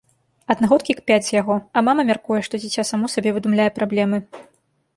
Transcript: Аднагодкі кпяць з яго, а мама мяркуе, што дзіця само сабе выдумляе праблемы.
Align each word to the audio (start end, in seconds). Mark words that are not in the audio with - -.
Аднагодкі 0.53 0.95
кпяць 0.99 1.19
з 1.27 1.35
яго, 1.41 1.57
а 1.75 1.83
мама 1.89 2.01
мяркуе, 2.09 2.39
што 2.49 2.63
дзіця 2.63 2.87
само 2.93 3.13
сабе 3.17 3.35
выдумляе 3.39 3.71
праблемы. 3.79 4.17